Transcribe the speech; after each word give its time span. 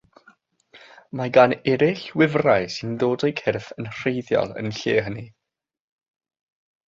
Mae 1.19 1.31
gan 1.35 1.51
eraill 1.73 2.05
wifrau 2.21 2.65
sy'n 2.77 2.95
dod 3.03 3.25
o'u 3.27 3.31
cyrff 3.41 3.69
“yn 3.83 3.91
rheiddiol" 3.99 4.55
yn 4.63 4.73
lle 4.79 4.95
hynny. 5.09 5.27